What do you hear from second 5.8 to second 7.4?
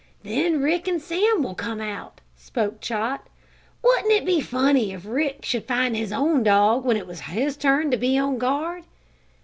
his own dog when it was